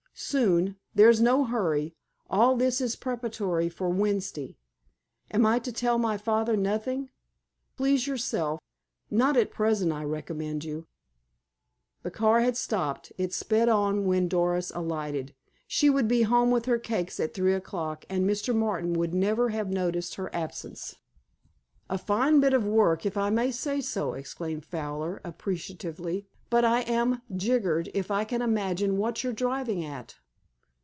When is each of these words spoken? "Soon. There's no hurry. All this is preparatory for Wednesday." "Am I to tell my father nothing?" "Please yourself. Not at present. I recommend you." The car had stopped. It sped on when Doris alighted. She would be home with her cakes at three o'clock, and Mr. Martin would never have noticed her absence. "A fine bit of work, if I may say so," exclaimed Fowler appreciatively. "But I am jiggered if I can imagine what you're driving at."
"Soon. 0.13 0.75
There's 0.93 1.19
no 1.19 1.45
hurry. 1.45 1.95
All 2.29 2.55
this 2.55 2.79
is 2.79 2.95
preparatory 2.95 3.69
for 3.69 3.89
Wednesday." 3.89 4.55
"Am 5.31 5.47
I 5.47 5.57
to 5.57 5.71
tell 5.71 5.97
my 5.97 6.15
father 6.15 6.55
nothing?" 6.55 7.09
"Please 7.75 8.05
yourself. 8.05 8.59
Not 9.09 9.35
at 9.35 9.49
present. 9.49 9.91
I 9.91 10.03
recommend 10.03 10.63
you." 10.63 10.85
The 12.03 12.11
car 12.11 12.41
had 12.41 12.55
stopped. 12.55 13.11
It 13.17 13.33
sped 13.33 13.67
on 13.67 14.05
when 14.05 14.27
Doris 14.27 14.71
alighted. 14.75 15.33
She 15.65 15.89
would 15.89 16.07
be 16.07 16.21
home 16.21 16.51
with 16.51 16.65
her 16.65 16.77
cakes 16.77 17.19
at 17.19 17.33
three 17.33 17.55
o'clock, 17.55 18.05
and 18.07 18.29
Mr. 18.29 18.53
Martin 18.53 18.93
would 18.93 19.15
never 19.15 19.49
have 19.49 19.71
noticed 19.71 20.15
her 20.15 20.29
absence. 20.35 20.97
"A 21.89 21.97
fine 21.97 22.39
bit 22.39 22.53
of 22.53 22.63
work, 22.65 23.05
if 23.07 23.17
I 23.17 23.31
may 23.31 23.49
say 23.49 23.81
so," 23.81 24.13
exclaimed 24.13 24.63
Fowler 24.65 25.19
appreciatively. 25.25 26.27
"But 26.49 26.65
I 26.65 26.81
am 26.81 27.21
jiggered 27.33 27.89
if 27.93 28.11
I 28.11 28.25
can 28.25 28.41
imagine 28.41 28.97
what 28.97 29.23
you're 29.23 29.31
driving 29.33 29.85
at." 29.85 30.15